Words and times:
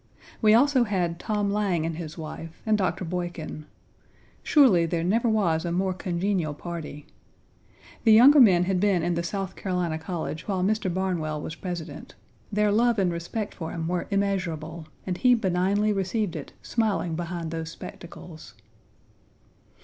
We 0.41 0.55
also 0.55 0.85
had 0.85 1.19
Tom 1.19 1.51
Lang 1.51 1.85
and 1.85 1.95
his 1.95 2.17
wife, 2.17 2.59
and 2.65 2.75
Doctor 2.75 3.05
Boykin. 3.05 3.67
Surely 4.41 4.87
there 4.87 5.03
never 5.03 5.29
was 5.29 5.63
a 5.63 5.71
more 5.71 5.93
congenial 5.93 6.55
party. 6.55 7.05
The 8.03 8.11
younger 8.11 8.39
men 8.39 8.63
had 8.63 8.79
been 8.79 9.03
in 9.03 9.13
the 9.13 9.21
South 9.21 9.55
Carolina 9.55 9.99
College 9.99 10.47
while 10.47 10.63
Mr. 10.63 10.91
Barnwell 10.91 11.39
was 11.39 11.53
President. 11.53 12.15
Their 12.51 12.71
love 12.71 12.97
and 12.97 13.11
respect 13.11 13.53
for 13.53 13.69
him 13.69 13.87
were 13.87 14.07
immeasurable 14.09 14.87
and 15.05 15.17
he 15.19 15.35
benignly 15.35 15.93
received 15.93 16.35
it, 16.35 16.53
smiling 16.63 17.13
behind 17.15 17.51
those 17.51 17.69
spectacles. 17.69 18.55